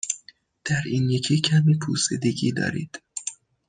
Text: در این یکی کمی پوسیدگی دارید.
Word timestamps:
در 0.65 0.81
این 0.85 1.09
یکی 1.09 1.41
کمی 1.41 1.79
پوسیدگی 1.79 2.51
دارید. 2.51 3.01